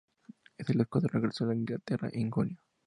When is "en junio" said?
2.11-2.57